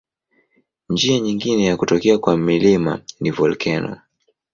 [0.89, 3.97] Njia nyingine ya kutokea kwa milima ni volkeno.